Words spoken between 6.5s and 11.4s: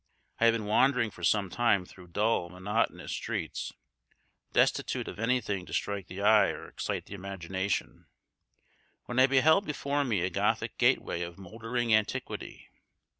excite the imagination, when I beheld before me a Gothic gateway of